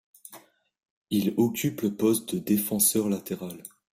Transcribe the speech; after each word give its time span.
Il 1.11 1.35
occupe 1.37 1.81
le 1.81 1.93
poste 1.95 2.33
de 2.33 2.39
défenseur 2.39 3.07
latéral. 3.07 3.61